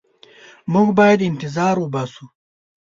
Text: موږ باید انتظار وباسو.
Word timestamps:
موږ 0.73 0.87
باید 0.99 1.25
انتظار 1.29 1.75
وباسو. 1.79 2.23